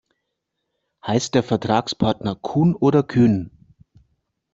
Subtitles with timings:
[1.05, 3.51] Heißt der Vertragspartner Kuhn oder Kühn?